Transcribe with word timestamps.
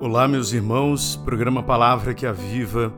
Olá, 0.00 0.28
meus 0.28 0.52
irmãos, 0.52 1.16
programa 1.16 1.60
Palavra 1.60 2.14
que 2.14 2.24
Aviva, 2.24 2.94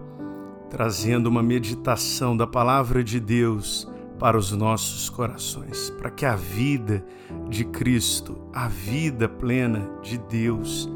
trazendo 0.69 1.29
uma 1.29 1.43
meditação 1.43 2.37
da 2.37 2.47
Palavra 2.47 3.03
de 3.03 3.19
Deus 3.19 3.89
para 4.19 4.37
os 4.37 4.53
nossos 4.53 5.09
corações, 5.09 5.89
para 5.89 6.11
que 6.11 6.27
a 6.27 6.37
vida 6.37 7.03
de 7.49 7.65
Cristo, 7.65 8.37
a 8.53 8.69
vida 8.69 9.27
plena 9.27 9.89
de 10.03 10.19
Deus, 10.19 10.91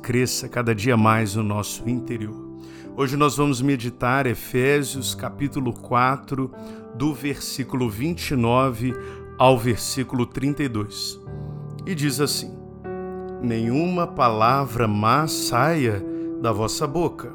cresça 0.00 0.48
cada 0.48 0.72
dia 0.72 0.96
mais 0.96 1.34
no 1.34 1.42
nosso 1.42 1.88
interior. 1.88 2.56
Hoje 2.96 3.16
nós 3.16 3.36
vamos 3.36 3.60
meditar 3.60 4.24
Efésios 4.24 5.16
capítulo 5.16 5.72
4, 5.72 6.48
do 6.94 7.12
versículo 7.12 7.90
29 7.90 8.94
ao 9.36 9.58
versículo 9.58 10.24
32. 10.24 11.20
E 11.84 11.92
diz 11.92 12.20
assim: 12.20 12.57
nenhuma 13.42 14.06
palavra 14.06 14.88
má 14.88 15.26
saia 15.26 16.04
da 16.40 16.52
vossa 16.52 16.86
boca, 16.86 17.32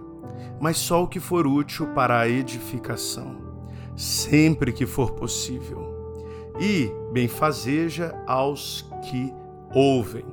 mas 0.59 0.77
só 0.77 1.03
o 1.03 1.07
que 1.07 1.19
for 1.19 1.45
útil 1.45 1.87
para 1.87 2.19
a 2.19 2.29
edificação, 2.29 3.37
sempre 3.95 4.71
que 4.71 4.85
for 4.85 5.11
possível, 5.11 5.93
e 6.59 6.91
benfazeja 7.11 8.15
aos 8.27 8.85
que 9.03 9.33
ouvem. 9.73 10.25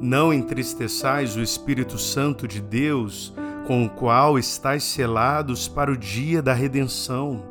Não 0.00 0.32
entristeçais 0.32 1.36
o 1.36 1.40
Espírito 1.40 1.98
Santo 1.98 2.46
de 2.46 2.60
Deus, 2.60 3.34
com 3.66 3.84
o 3.84 3.90
qual 3.90 4.38
estáis 4.38 4.84
selados 4.84 5.68
para 5.68 5.90
o 5.90 5.96
dia 5.96 6.40
da 6.40 6.52
redenção. 6.52 7.42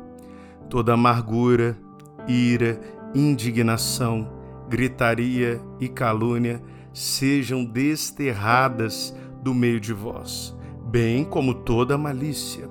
Toda 0.70 0.94
amargura, 0.94 1.76
ira, 2.26 2.80
indignação, 3.14 4.28
gritaria 4.68 5.60
e 5.78 5.88
calúnia 5.88 6.62
sejam 6.96 7.62
desterradas 7.62 9.14
do 9.42 9.52
meio 9.52 9.78
de 9.78 9.92
vós, 9.92 10.56
bem 10.86 11.26
como 11.26 11.52
toda 11.52 11.98
malícia. 11.98 12.70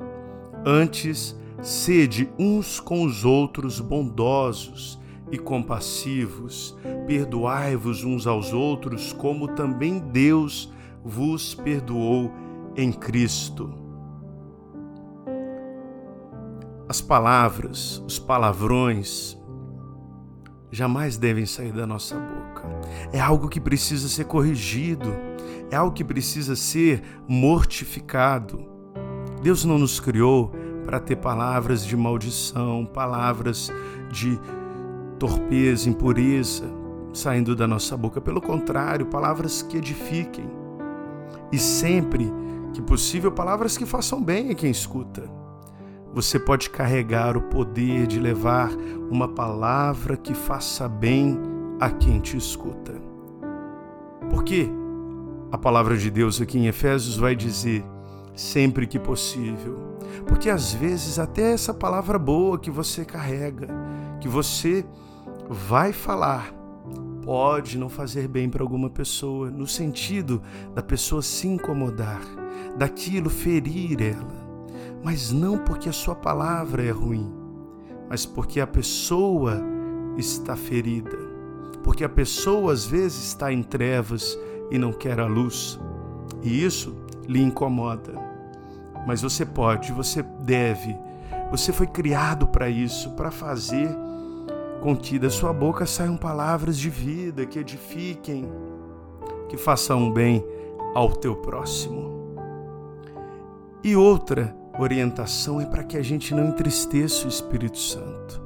Antes, 0.66 1.40
sede 1.62 2.28
uns 2.40 2.80
com 2.80 3.04
os 3.04 3.24
outros 3.24 3.80
bondosos 3.80 5.00
e 5.32 5.38
compassivos, 5.38 6.76
perdoai-vos 7.06 8.04
uns 8.04 8.26
aos 8.26 8.52
outros, 8.52 9.14
como 9.14 9.50
também 9.50 10.00
Deus 10.00 10.74
vos 11.04 11.54
perdoou 11.54 12.32
em 12.76 12.92
Cristo. 12.92 13.72
As 16.90 17.00
palavras, 17.00 18.04
os 18.08 18.18
palavrões, 18.18 19.38
jamais 20.76 21.16
devem 21.16 21.46
sair 21.46 21.72
da 21.72 21.88
nossa 21.88 22.16
boca. 22.16 22.64
É 23.14 23.20
algo 23.20 23.48
que 23.48 23.60
precisa 23.60 24.10
ser 24.10 24.26
corrigido, 24.26 25.16
é 25.72 25.76
algo 25.76 25.94
que 25.94 26.04
precisa 26.04 26.56
ser 26.56 27.02
mortificado. 27.28 28.68
Deus 29.42 29.64
não 29.64 29.80
nos 29.80 30.00
criou 30.00 30.52
para 30.84 31.00
ter 31.00 31.16
palavras 31.16 31.86
de 31.86 31.96
maldição, 31.96 32.86
palavras 32.86 33.72
de 34.12 34.40
torpeza, 35.18 35.90
impureza 35.90 36.66
saindo 37.14 37.56
da 37.56 37.66
nossa 37.66 37.96
boca. 37.96 38.20
Pelo 38.20 38.42
contrário, 38.42 39.06
palavras 39.06 39.62
que 39.62 39.78
edifiquem. 39.78 40.50
E 41.52 41.58
sempre 41.58 42.30
que 42.74 42.82
possível, 42.82 43.32
palavras 43.32 43.78
que 43.78 43.86
façam 43.86 44.22
bem 44.22 44.52
a 44.52 44.56
quem 44.56 44.70
escuta 44.70 45.45
você 46.16 46.40
pode 46.40 46.70
carregar 46.70 47.36
o 47.36 47.42
poder 47.42 48.08
de 48.08 48.22
levar 48.22 48.72
uma 49.12 49.28
palavra 49.28 50.16
que 50.16 50.34
faça 50.34 50.88
bem 50.88 51.38
a 51.78 51.90
quem 51.90 52.22
te 52.22 52.38
escuta. 52.38 52.94
Porque 54.30 54.70
a 55.52 55.58
palavra 55.58 55.98
de 55.98 56.10
Deus 56.10 56.40
aqui 56.40 56.58
em 56.58 56.68
Efésios 56.68 57.18
vai 57.18 57.36
dizer 57.36 57.84
sempre 58.34 58.88
que 58.88 58.98
possível. 58.98 59.98
Porque 60.26 60.50
às 60.50 60.74
vezes 60.74 61.20
até 61.20 61.52
essa 61.52 61.74
palavra 61.74 62.18
boa 62.18 62.58
que 62.58 62.72
você 62.72 63.04
carrega, 63.04 63.68
que 64.22 64.30
você 64.30 64.86
vai 65.50 65.92
falar, 65.92 66.50
pode 67.24 67.78
não 67.78 67.90
fazer 67.90 68.30
bem 68.30 68.50
para 68.50 68.64
alguma 68.64 68.90
pessoa, 68.90 69.52
no 69.52 69.68
sentido 69.68 70.42
da 70.74 70.82
pessoa 70.82 71.22
se 71.22 71.46
incomodar, 71.46 72.22
daquilo 72.78 73.30
ferir 73.30 74.02
ela 74.02 74.45
mas 75.06 75.32
não 75.32 75.60
porque 75.60 75.88
a 75.88 75.94
sua 75.94 76.16
palavra 76.16 76.84
é 76.84 76.90
ruim, 76.90 77.32
mas 78.10 78.26
porque 78.26 78.60
a 78.60 78.66
pessoa 78.66 79.62
está 80.18 80.56
ferida, 80.56 81.16
porque 81.84 82.04
a 82.04 82.10
pessoa 82.10 82.74
às 82.74 82.88
vezes 82.88 83.24
está 83.26 83.54
em 83.54 83.62
trevas 83.62 84.36
e 84.72 84.80
não 84.80 84.92
quer 84.92 85.20
a 85.20 85.28
luz, 85.28 85.80
e 86.42 86.66
isso 86.66 86.96
lhe 87.28 87.40
incomoda. 87.40 88.14
Mas 89.06 89.22
você 89.22 89.46
pode, 89.46 89.92
você 89.92 90.24
deve, 90.24 90.98
você 91.52 91.72
foi 91.72 91.86
criado 91.86 92.48
para 92.48 92.68
isso, 92.68 93.12
para 93.12 93.30
fazer 93.30 93.96
com 94.82 94.98
que 94.98 95.20
da 95.20 95.30
sua 95.30 95.54
boca 95.54 95.86
saiam 95.86 96.18
palavras 96.18 96.80
de 96.80 96.90
vida 96.90 97.46
que 97.46 97.60
edifiquem, 97.60 98.50
que 99.50 99.56
façam 99.56 100.12
bem 100.12 100.44
ao 100.96 101.12
teu 101.12 101.36
próximo. 101.36 102.16
E 103.84 103.96
outra, 103.96 104.65
orientação 104.78 105.62
é 105.62 105.66
para 105.66 105.84
que 105.84 105.98
a 105.98 106.02
gente 106.02 106.34
não 106.34 106.50
entristeça 106.50 107.26
o 107.26 107.30
Espírito 107.30 107.78
Santo. 107.78 108.42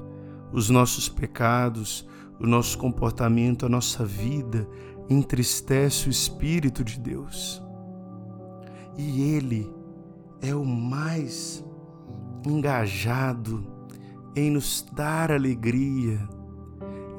Os 0.51 0.69
nossos 0.69 1.09
pecados, 1.09 2.07
o 2.39 2.45
nosso 2.45 2.77
comportamento, 2.77 3.65
a 3.65 3.69
nossa 3.69 4.05
vida 4.05 4.67
entristece 5.09 6.07
o 6.07 6.11
Espírito 6.11 6.83
de 6.83 6.99
Deus. 6.99 7.61
E 8.97 9.33
Ele 9.33 9.71
é 10.41 10.53
o 10.53 10.65
mais 10.65 11.63
engajado 12.45 13.65
em 14.35 14.51
nos 14.51 14.85
dar 14.93 15.31
alegria, 15.31 16.19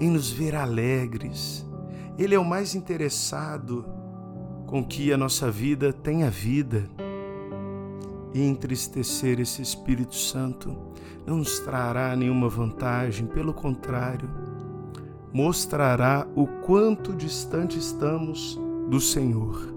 em 0.00 0.10
nos 0.10 0.30
ver 0.30 0.54
alegres. 0.54 1.66
Ele 2.18 2.34
é 2.34 2.38
o 2.38 2.44
mais 2.44 2.74
interessado 2.74 3.84
com 4.66 4.84
que 4.84 5.12
a 5.12 5.16
nossa 5.16 5.50
vida 5.50 5.92
tenha 5.92 6.30
vida 6.30 6.88
e 8.32 8.42
entristecer 8.42 9.40
esse 9.40 9.60
Espírito 9.60 10.14
Santo 10.14 10.76
não 11.26 11.38
nos 11.38 11.58
trará 11.60 12.14
nenhuma 12.16 12.48
vantagem, 12.48 13.26
pelo 13.26 13.52
contrário, 13.52 14.28
mostrará 15.32 16.26
o 16.34 16.46
quanto 16.46 17.14
distante 17.14 17.78
estamos 17.78 18.58
do 18.88 19.00
Senhor. 19.00 19.74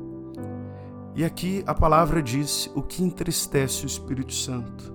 E 1.15 1.23
aqui 1.23 1.63
a 1.67 1.73
palavra 1.73 2.21
diz: 2.21 2.71
o 2.75 2.81
que 2.81 3.03
entristece 3.03 3.85
o 3.85 3.87
Espírito 3.87 4.33
Santo 4.33 4.93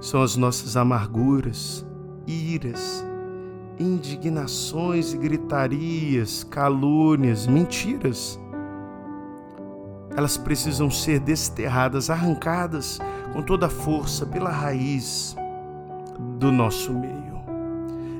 são 0.00 0.22
as 0.22 0.36
nossas 0.36 0.76
amarguras, 0.76 1.86
iras, 2.26 3.04
indignações 3.78 5.12
e 5.12 5.18
gritarias, 5.18 6.44
calúnias, 6.44 7.46
mentiras 7.46 8.40
elas 10.16 10.36
precisam 10.36 10.90
ser 10.90 11.20
desterradas, 11.20 12.10
arrancadas 12.10 12.98
com 13.32 13.42
toda 13.42 13.66
a 13.66 13.70
força 13.70 14.26
pela 14.26 14.50
raiz 14.50 15.36
do 16.38 16.50
nosso 16.50 16.92
meio, 16.92 17.40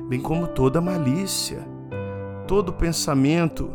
bem 0.07 0.19
como 0.19 0.47
toda 0.47 0.81
malícia, 0.81 1.59
todo 2.47 2.73
pensamento, 2.73 3.71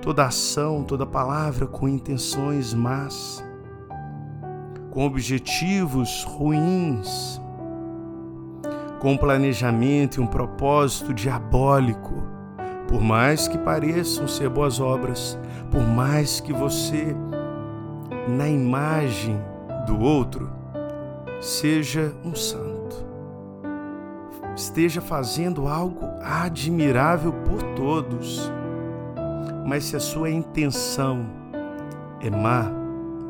toda 0.00 0.26
ação, 0.26 0.84
toda 0.84 1.04
palavra 1.04 1.66
com 1.66 1.88
intenções 1.88 2.72
más, 2.72 3.44
com 4.90 5.04
objetivos 5.04 6.24
ruins, 6.24 7.40
com 9.00 9.12
um 9.12 9.16
planejamento 9.16 10.18
e 10.18 10.20
um 10.20 10.26
propósito 10.26 11.12
diabólico. 11.12 12.14
Por 12.88 13.00
mais 13.00 13.46
que 13.46 13.58
pareçam 13.58 14.26
ser 14.26 14.48
boas 14.48 14.80
obras, 14.80 15.38
por 15.70 15.82
mais 15.82 16.40
que 16.40 16.52
você 16.52 17.14
na 18.28 18.46
imagem 18.46 19.40
do 19.86 19.98
outro, 19.98 20.50
seja 21.40 22.12
um 22.22 22.34
santo. 22.34 23.06
Esteja 24.54 25.00
fazendo 25.00 25.66
algo 25.66 26.00
admirável 26.20 27.32
por 27.32 27.62
todos. 27.74 28.52
Mas 29.66 29.84
se 29.84 29.96
a 29.96 30.00
sua 30.00 30.30
intenção 30.30 31.26
é 32.20 32.28
má, 32.28 32.70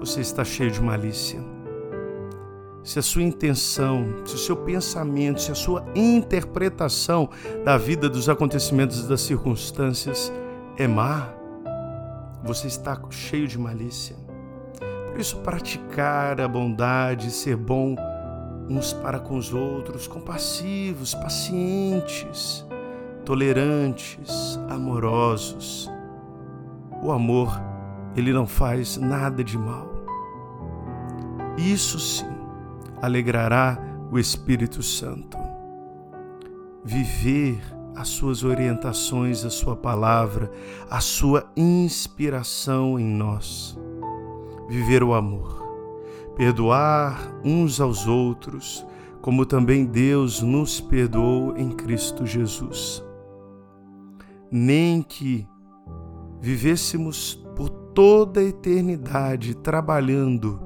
você 0.00 0.20
está 0.20 0.44
cheio 0.44 0.70
de 0.70 0.80
malícia. 0.80 1.40
Se 2.82 2.98
a 2.98 3.02
sua 3.02 3.22
intenção, 3.22 4.06
se 4.24 4.34
o 4.34 4.38
seu 4.38 4.56
pensamento, 4.56 5.42
se 5.42 5.52
a 5.52 5.54
sua 5.54 5.84
interpretação 5.94 7.28
da 7.64 7.76
vida, 7.76 8.08
dos 8.08 8.28
acontecimentos 8.28 9.06
das 9.06 9.20
circunstâncias 9.20 10.32
é 10.76 10.86
má, 10.86 11.28
você 12.42 12.66
está 12.66 12.98
cheio 13.10 13.46
de 13.46 13.58
malícia. 13.58 14.27
Por 15.18 15.22
isso, 15.22 15.38
praticar 15.38 16.40
a 16.40 16.46
bondade, 16.46 17.32
ser 17.32 17.56
bom 17.56 17.96
uns 18.70 18.92
para 18.92 19.18
com 19.18 19.36
os 19.36 19.52
outros, 19.52 20.06
compassivos, 20.06 21.12
pacientes, 21.12 22.64
tolerantes, 23.24 24.60
amorosos. 24.68 25.90
O 27.02 27.10
amor 27.10 27.50
ele 28.14 28.32
não 28.32 28.46
faz 28.46 28.96
nada 28.96 29.42
de 29.42 29.58
mal. 29.58 29.90
Isso 31.56 31.98
sim 31.98 32.30
alegrará 33.02 33.76
o 34.12 34.20
Espírito 34.20 34.84
Santo. 34.84 35.36
Viver 36.84 37.60
as 37.96 38.06
suas 38.06 38.44
orientações, 38.44 39.44
a 39.44 39.50
sua 39.50 39.74
palavra, 39.74 40.48
a 40.88 41.00
sua 41.00 41.50
inspiração 41.56 43.00
em 43.00 43.04
nós. 43.04 43.76
Viver 44.68 45.02
o 45.02 45.14
amor, 45.14 45.66
perdoar 46.36 47.40
uns 47.42 47.80
aos 47.80 48.06
outros, 48.06 48.86
como 49.22 49.46
também 49.46 49.86
Deus 49.86 50.42
nos 50.42 50.80
perdoou 50.80 51.56
em 51.56 51.70
Cristo 51.70 52.26
Jesus. 52.26 53.02
Nem 54.50 55.02
que 55.02 55.48
vivêssemos 56.40 57.34
por 57.56 57.68
toda 57.70 58.40
a 58.40 58.44
eternidade 58.44 59.54
trabalhando 59.54 60.60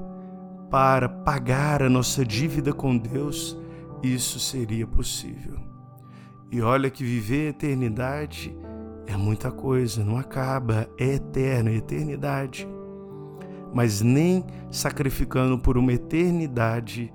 para 0.69 1.07
pagar 1.07 1.81
a 1.81 1.89
nossa 1.89 2.25
dívida 2.25 2.73
com 2.73 2.97
Deus, 2.97 3.57
isso 4.01 4.39
seria 4.39 4.85
possível. 4.85 5.59
E 6.51 6.61
olha 6.61 6.89
que 6.89 7.03
viver 7.03 7.47
a 7.47 7.49
eternidade 7.49 8.55
é 9.07 9.17
muita 9.17 9.51
coisa, 9.51 10.03
não 10.03 10.17
acaba, 10.17 10.87
é 10.99 11.15
eterno, 11.15 11.69
é 11.69 11.75
eternidade. 11.75 12.67
Mas 13.73 14.01
nem 14.01 14.45
sacrificando 14.69 15.57
por 15.57 15.77
uma 15.77 15.93
eternidade 15.93 17.11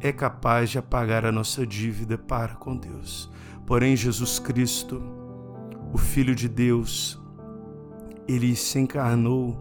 é 0.00 0.12
capaz 0.12 0.70
de 0.70 0.78
apagar 0.78 1.26
a 1.26 1.32
nossa 1.32 1.66
dívida 1.66 2.16
para 2.16 2.54
com 2.54 2.76
Deus. 2.76 3.30
Porém, 3.66 3.94
Jesus 3.96 4.38
Cristo, 4.38 5.02
o 5.92 5.98
Filho 5.98 6.34
de 6.34 6.48
Deus, 6.48 7.20
ele 8.26 8.54
se 8.54 8.78
encarnou, 8.78 9.58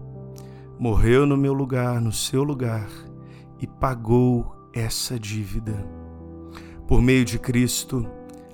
morreu 0.80 1.26
no 1.26 1.36
meu 1.36 1.54
lugar, 1.54 2.00
no 2.00 2.12
seu 2.12 2.44
lugar 2.44 2.88
e 3.60 3.68
pagou 3.68 4.70
essa 4.74 5.20
dívida. 5.20 5.86
Por 6.88 7.02
meio 7.02 7.26
de 7.26 7.38
Cristo, 7.38 8.08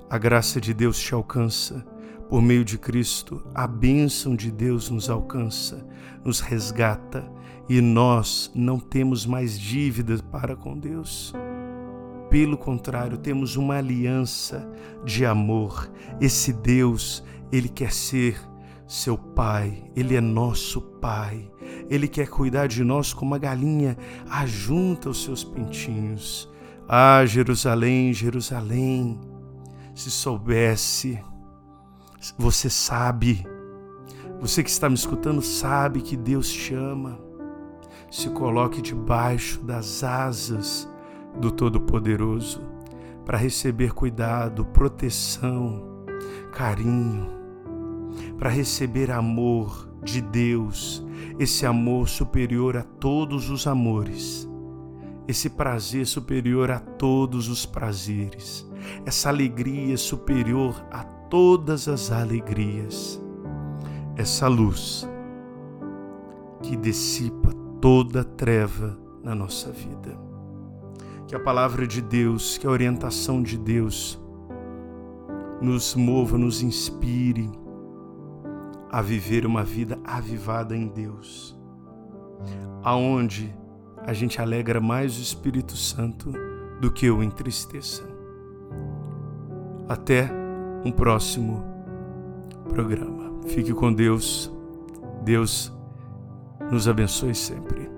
a 0.09 0.17
graça 0.17 0.59
de 0.59 0.73
Deus 0.73 0.99
te 0.99 1.13
alcança. 1.13 1.85
Por 2.29 2.41
meio 2.41 2.65
de 2.65 2.77
Cristo, 2.77 3.45
a 3.53 3.67
bênção 3.67 4.35
de 4.35 4.51
Deus 4.51 4.89
nos 4.89 5.09
alcança, 5.09 5.85
nos 6.23 6.39
resgata 6.39 7.31
e 7.67 7.81
nós 7.81 8.51
não 8.53 8.79
temos 8.79 9.25
mais 9.25 9.59
dívidas 9.59 10.21
para 10.21 10.55
com 10.55 10.77
Deus. 10.77 11.33
Pelo 12.29 12.57
contrário, 12.57 13.17
temos 13.17 13.55
uma 13.55 13.77
aliança 13.77 14.67
de 15.03 15.25
amor. 15.25 15.89
Esse 16.19 16.51
Deus, 16.51 17.23
ele 17.51 17.69
quer 17.69 17.91
ser 17.91 18.37
seu 18.87 19.17
pai, 19.17 19.83
ele 19.95 20.15
é 20.15 20.21
nosso 20.21 20.81
pai. 20.81 21.49
Ele 21.89 22.07
quer 22.07 22.27
cuidar 22.27 22.67
de 22.67 22.83
nós 22.83 23.13
como 23.13 23.31
uma 23.31 23.37
galinha 23.37 23.97
ajunta 24.29 25.09
os 25.09 25.23
seus 25.23 25.43
pintinhos. 25.43 26.49
Ah, 26.87 27.25
Jerusalém, 27.25 28.13
Jerusalém, 28.13 29.19
se 29.93 30.11
soubesse, 30.11 31.19
você 32.37 32.69
sabe, 32.69 33.45
você 34.39 34.63
que 34.63 34.69
está 34.69 34.89
me 34.89 34.95
escutando 34.95 35.41
sabe 35.41 36.01
que 36.01 36.15
Deus 36.17 36.51
te 36.51 36.73
ama. 36.73 37.24
Se 38.09 38.29
coloque 38.29 38.81
debaixo 38.81 39.61
das 39.61 40.03
asas 40.03 40.89
do 41.39 41.51
Todo-Poderoso 41.51 42.61
para 43.25 43.37
receber 43.37 43.93
cuidado, 43.93 44.65
proteção, 44.65 46.05
carinho, 46.51 47.27
para 48.37 48.49
receber 48.49 49.11
amor 49.11 49.89
de 50.03 50.21
Deus, 50.21 51.05
esse 51.39 51.65
amor 51.65 52.07
superior 52.07 52.77
a 52.77 52.83
todos 52.83 53.49
os 53.49 53.65
amores, 53.65 54.47
esse 55.27 55.49
prazer 55.49 56.05
superior 56.05 56.69
a 56.69 56.79
todos 56.79 57.49
os 57.49 57.65
prazeres, 57.65 58.69
essa 59.05 59.29
alegria 59.29 59.97
superior 59.97 60.85
a 60.91 61.03
todas 61.03 61.87
as 61.87 62.11
alegrias, 62.11 63.19
essa 64.15 64.47
luz 64.47 65.09
que 66.61 66.75
dissipa 66.75 67.64
toda 67.81 68.23
treva 68.23 68.97
na 69.23 69.33
nossa 69.35 69.71
vida 69.71 70.25
que 71.27 71.35
a 71.35 71.39
palavra 71.39 71.87
de 71.87 72.01
Deus, 72.01 72.57
que 72.57 72.67
a 72.67 72.69
orientação 72.69 73.41
de 73.41 73.57
Deus 73.57 74.21
nos 75.61 75.95
mova, 75.95 76.37
nos 76.37 76.61
inspire 76.61 77.49
a 78.91 79.01
viver 79.01 79.45
uma 79.45 79.63
vida 79.63 79.99
avivada 80.03 80.75
em 80.75 80.87
Deus, 80.87 81.57
aonde 82.83 83.53
a 84.05 84.13
gente 84.13 84.39
alegra 84.39 84.79
mais 84.79 85.17
o 85.17 85.21
Espírito 85.21 85.75
Santo 85.75 86.31
do 86.79 86.91
que 86.91 87.09
o 87.09 87.23
entristeça. 87.23 88.07
Até 89.89 90.31
um 90.83 90.91
próximo 90.91 91.63
programa. 92.69 93.31
Fique 93.47 93.73
com 93.73 93.91
Deus. 93.91 94.51
Deus 95.23 95.74
nos 96.71 96.87
abençoe 96.87 97.35
sempre. 97.35 97.94